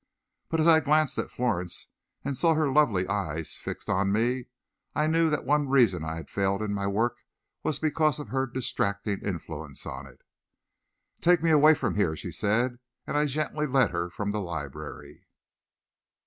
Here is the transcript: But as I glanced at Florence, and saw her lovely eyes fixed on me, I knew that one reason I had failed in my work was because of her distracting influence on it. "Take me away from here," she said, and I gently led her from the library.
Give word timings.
But 0.49 0.59
as 0.59 0.67
I 0.67 0.79
glanced 0.79 1.19
at 1.19 1.29
Florence, 1.29 1.89
and 2.25 2.35
saw 2.35 2.55
her 2.55 2.71
lovely 2.71 3.07
eyes 3.07 3.55
fixed 3.55 3.87
on 3.87 4.11
me, 4.11 4.47
I 4.95 5.05
knew 5.05 5.29
that 5.29 5.45
one 5.45 5.69
reason 5.69 6.03
I 6.03 6.15
had 6.15 6.27
failed 6.27 6.63
in 6.63 6.73
my 6.73 6.87
work 6.87 7.17
was 7.61 7.77
because 7.77 8.17
of 8.17 8.29
her 8.29 8.47
distracting 8.47 9.19
influence 9.23 9.85
on 9.85 10.07
it. 10.07 10.23
"Take 11.19 11.43
me 11.43 11.51
away 11.51 11.75
from 11.75 11.93
here," 11.97 12.15
she 12.15 12.31
said, 12.31 12.79
and 13.05 13.15
I 13.15 13.25
gently 13.27 13.67
led 13.67 13.91
her 13.91 14.09
from 14.09 14.31
the 14.31 14.41
library. 14.41 15.27